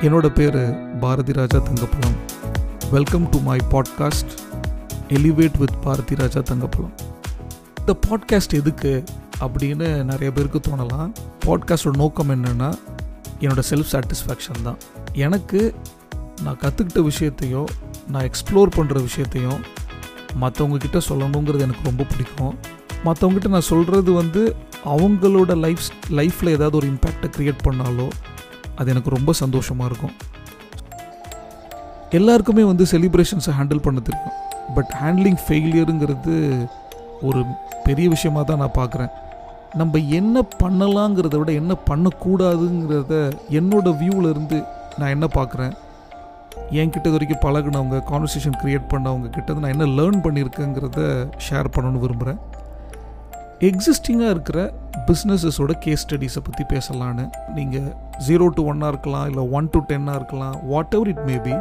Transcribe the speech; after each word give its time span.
என்னோட 0.00 0.28
பேர் 0.28 0.74
Bharathi 0.98 1.32
Raja 1.32 1.58
Thangapazham 1.58 2.14
welcome 2.90 3.28
to 3.28 3.38
my 3.38 3.58
podcast 3.70 4.32
elevate 5.08 5.58
with 5.58 5.82
Bharathi 5.82 6.14
Raja 6.14 6.40
Thangapazham 6.40 6.92
இந்த 7.80 7.96
podcast 8.06 8.52
எதுக்கு 8.52 9.04
அப்படின்னு 9.40 10.02
நிறைய 10.02 10.32
பேருக்கு 10.32 10.60
தோணலாம். 10.68 11.12
பாட்காஸ்டோட 11.46 11.96
நோக்கம் 11.96 12.30
என்னென்னா 12.30 12.74
என்னோட 13.40 13.62
செல்ஃப் 13.70 13.92
சாட்டிஸ்ஃபேக்ஷன் 13.92 14.62
தான். 14.62 14.76
எனக்கு 15.12 15.74
நான் 16.42 16.58
கற்றுக்கிட்ட 16.58 17.02
விஷயத்தையும் 17.02 17.68
நான் 18.08 18.30
எக்ஸ்ப்ளோர் 18.30 18.68
பண்ணுற 18.76 19.00
விஷயத்தையும் 19.00 19.60
மற்றவங்கக்கிட்ட 20.40 21.00
சொல்லணுங்கிறது 21.08 21.60
எனக்கு 21.60 21.84
ரொம்ப 21.84 22.04
பிடிக்கும். 22.04 22.58
மற்றவங்ககிட்ட 23.04 23.48
நான் 23.48 23.60
சொல்கிறது 23.60 24.12
வந்து 24.12 24.56
அவங்களோட 24.84 25.56
லைஃப் 25.56 25.86
லைஃப்பில் 26.10 26.48
ஏதாவது 26.48 26.76
ஒரு 26.76 26.86
இம்பேக்டை 26.86 27.30
க்ரியேட் 27.36 27.64
பண்ணாலோ 27.64 28.08
அது 28.80 28.90
எனக்கு 28.94 29.16
ரொம்ப 29.16 29.32
சந்தோஷமாக 29.42 29.88
இருக்கும். 29.90 30.14
எல்லாருக்குமே 32.18 32.62
வந்து 32.70 32.84
செலிப்ரேஷன்ஸை 32.92 33.52
ஹேண்டில் 33.58 33.84
பண்ண 33.86 33.98
தெரியும் 34.06 34.36
பட் 34.76 34.92
ஹேண்ட்லிங் 35.00 35.40
ஃபெயிலியருங்கிறது 35.44 36.34
ஒரு 37.28 37.40
பெரிய 37.86 38.06
விஷயமாக 38.14 38.44
தான் 38.48 38.60
நான் 38.62 38.78
பார்க்குறேன். 38.78 39.12
நம்ம 39.80 39.98
என்ன 40.18 40.42
பண்ணலாங்கிறத 40.62 41.36
விட 41.40 41.50
என்ன 41.62 41.72
பண்ணக்கூடாதுங்கிறத 41.90 43.14
என்னோடய 43.58 43.98
வியூவில் 44.00 44.30
இருந்து 44.32 44.58
நான் 44.98 45.14
என்ன 45.16 45.26
பார்க்குறேன்? 45.36 45.74
என்கிட்ட 46.78 47.06
இது 47.08 47.16
வரைக்கும் 47.16 47.42
பழகுனவங்க 47.44 47.98
கான்வர்சேஷன் 48.10 48.56
க்ரியேட் 48.62 48.90
பண்ணவங்க 48.92 49.28
கிட்ட 49.36 49.58
நான் 49.62 49.74
என்ன 49.76 49.86
லேர்ன் 49.98 50.22
பண்ணியிருக்கேங்கிறத 50.26 51.00
ஷேர் 51.46 51.74
பண்ணணும்னு 51.76 52.04
விரும்புகிறேன் 52.04 52.40
எக்ஸிஸ்டிங்காக 53.68 54.34
இருக்கிற 54.34 54.58
பிஸ்னஸஸோட 55.06 55.72
கேஸ் 55.72 56.06
ஸ்டடீஸை 56.08 56.42
பற்றி 56.44 56.64
பேசலான்னு. 56.64 57.30
நீங்கள் 57.54 57.92
ஜீரோ 58.26 58.48
டு 58.48 58.72
ஒன்னாக 58.72 58.88
இருக்கலாம் 58.88 59.28
இல்லை 59.28 59.48
ஒன் 59.48 59.68
டு 59.70 59.80
டென்னாக 59.88 60.14
இருக்கலாம் 60.14 60.66
what 60.66 60.94
ever 60.94 61.08
it 61.08 61.24
may 61.24 61.36
B 61.36 61.54